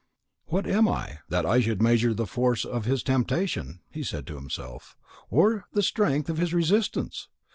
"What 0.47 0.65
am 0.65 0.87
I, 0.87 1.19
that 1.29 1.45
I 1.45 1.59
should 1.59 1.79
measure 1.79 2.11
the 2.15 2.25
force 2.25 2.65
of 2.65 2.85
his 2.85 3.03
temptation," 3.03 3.81
he 3.91 4.01
said 4.01 4.25
to 4.25 4.35
himself, 4.35 4.97
"or 5.29 5.65
the 5.73 5.83
strength 5.83 6.27
of 6.27 6.39
his 6.39 6.55
resistance? 6.55 7.27